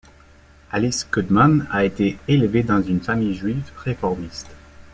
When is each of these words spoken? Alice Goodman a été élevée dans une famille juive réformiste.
Alice 0.71 1.03
Goodman 1.11 1.67
a 1.69 1.85
été 1.85 2.17
élevée 2.27 2.63
dans 2.63 2.81
une 2.81 3.01
famille 3.01 3.35
juive 3.35 3.71
réformiste. 3.77 4.49